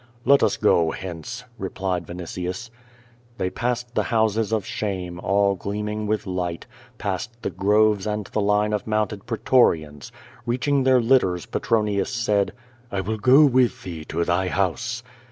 Tjct 0.25 0.41
us 0.41 0.57
go 0.57 0.89
hence," 0.89 1.43
replied 1.59 2.07
Vinitius. 2.07 2.71
They 3.37 3.51
jiasscd 3.51 3.93
the 3.93 4.05
houses 4.09 4.51
of 4.51 4.65
shame, 4.65 5.19
all 5.19 5.53
gleaming 5.53 6.07
with 6.07 6.25
light, 6.25 6.65
passed 6.97 7.39
the 7.43 7.51
groves 7.51 8.07
and 8.07 8.25
the 8.25 8.41
line 8.41 8.73
of 8.73 8.87
mounted 8.87 9.27
pretorians. 9.27 10.11
Keaehing 10.47 10.85
their 10.85 10.99
litters, 11.01 11.45
Petronius 11.45 12.09
said: 12.09 12.51
"1 12.89 13.03
will 13.03 13.17
go 13.17 13.45
with 13.45 13.83
thee 13.83 14.03
to 14.05 14.23
thy 14.25 14.47
house." 14.47 15.03